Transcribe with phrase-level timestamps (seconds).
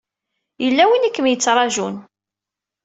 [0.63, 1.95] Yella win i kem-yettṛajun.